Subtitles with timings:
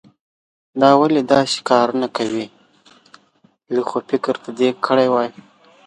[0.81, 2.45] دا ولې داسې کارونه کوې؟
[3.73, 5.25] لږ خو فکر به دې کړای وو.